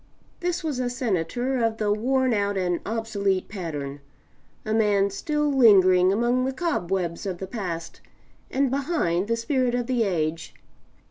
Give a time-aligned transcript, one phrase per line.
[0.39, 3.99] This was a Senator of the worn out and obsolete pattern;
[4.65, 8.01] a man still lingering among the cobwebs of the past,
[8.49, 10.55] and behind the spirit of the age.